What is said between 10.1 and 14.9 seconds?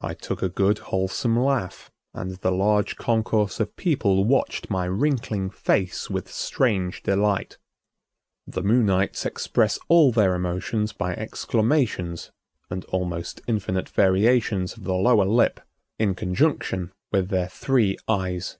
their emotions by exclamations and almost infinite variations of